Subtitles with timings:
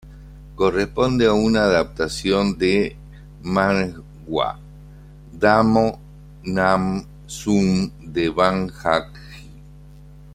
[0.55, 2.95] Corresponde a una adaptación del
[3.43, 4.57] manhwa
[5.31, 5.99] "Damo
[6.43, 9.53] Nam Soon" de Bang Hak Gi.